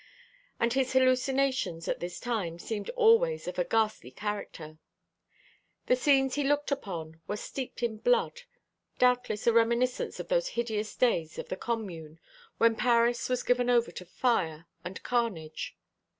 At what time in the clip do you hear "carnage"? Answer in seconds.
15.03-15.77